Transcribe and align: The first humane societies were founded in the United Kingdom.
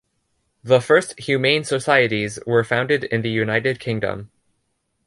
The 0.63 0.81
first 0.81 1.19
humane 1.19 1.63
societies 1.63 2.39
were 2.47 2.63
founded 2.63 3.03
in 3.03 3.21
the 3.21 3.29
United 3.29 3.79
Kingdom. 3.79 4.31